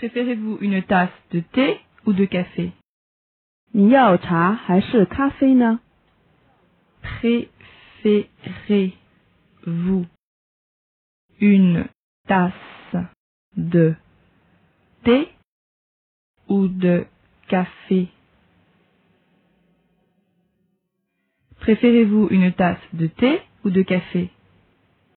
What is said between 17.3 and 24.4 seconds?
café? Préférez-vous une tasse de thé ou de café?